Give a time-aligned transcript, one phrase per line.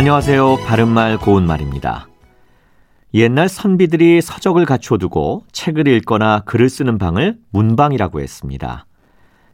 [0.00, 0.56] 안녕하세요.
[0.66, 2.08] 바른말 고운말입니다.
[3.12, 8.86] 옛날 선비들이 서적을 갖춰두고 책을 읽거나 글을 쓰는 방을 문방이라고 했습니다.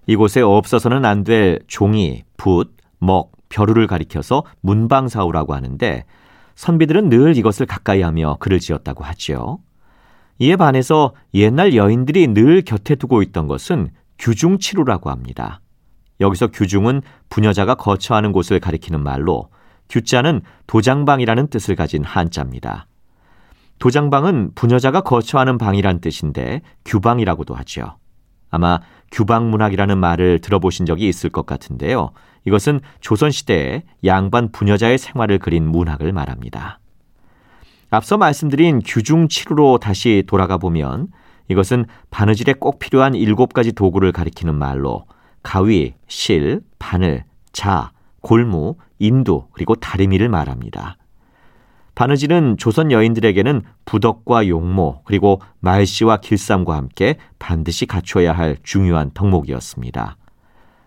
[0.07, 6.05] 이곳에 없어서는 안 될 종이, 붓, 먹, 벼루를 가리켜서 문방사우라고 하는데
[6.55, 9.59] 선비들은 늘 이것을 가까이 하며 글을 지었다고 하지요.
[10.39, 13.91] 이에 반해서 옛날 여인들이 늘 곁에 두고 있던 것은
[14.21, 15.61] 규중치루라고 합니다.
[16.20, 19.48] 여기서 규중은 부녀자가 거처하는 곳을 가리키는 말로
[19.89, 22.87] 규자는 도장방이라는 뜻을 가진 한자입니다.
[23.79, 27.97] 도장방은 부녀자가 거처하는 방이란 뜻인데 규방이라고도 하죠.
[28.51, 28.81] 아마
[29.12, 32.11] 규방문학이라는 말을 들어보신 적이 있을 것 같은데요.
[32.45, 36.81] 이것은 조선시대에 양반 부녀자의 생활을 그린 문학을 말합니다.
[37.91, 41.09] 앞서 말씀드린 규중치루로 다시 돌아가 보면
[41.48, 45.07] 이것은 바느질에 꼭 필요한 일곱 가지 도구를 가리키는 말로
[45.43, 47.93] 가위, 실, 바늘, 자,
[48.27, 50.96] 골무, 인두, 그리고 다리미를 말합니다.
[51.94, 60.16] 바느질은 조선 여인들에게는 부덕과 용모, 그리고 말씨와 길쌈과 함께 반드시 갖춰야 할 중요한 덕목이었습니다.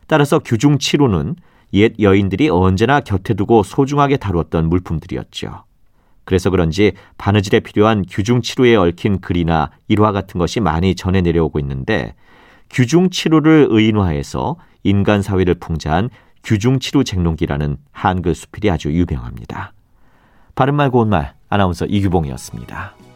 [0.07, 1.37] 따라서 규중치루는
[1.75, 5.63] 옛 여인들이 언제나 곁에 두고 소중하게 다루었던 물품들이었죠.
[6.25, 12.15] 그래서 그런지 바느질에 필요한 규중치루에 얽힌 글이나 일화 같은 것이 많이 전해 내려오고 있는데
[12.69, 16.09] 규중치루를 의인화해서 인간 사회를 풍자한
[16.43, 19.73] 규중치루 쟁론기라는 한글 수필이 아주 유명합니다.
[20.55, 23.08] 바른말 고운말 아나운서 이규봉이었습니다.